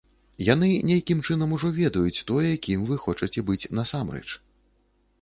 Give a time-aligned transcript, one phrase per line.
[0.45, 4.29] Яны нейкім чынам ужо ведаюць тое, кім вы хочаце быць насамрэч.